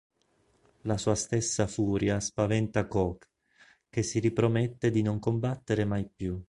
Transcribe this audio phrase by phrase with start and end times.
[0.85, 3.27] La sua stessa furia spaventa Coke,
[3.87, 6.39] che si ripromette di non combattere mai più.